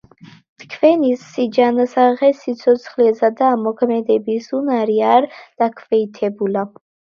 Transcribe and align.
თქვენი 0.61 1.11
სიჯანსაღე, 1.23 2.29
სიცოცხლისა 2.39 3.31
და 3.43 3.51
მოქმედების 3.67 4.51
უნარი 4.63 4.99
არ 5.13 5.31
დაქვეითებულა. 5.39 6.69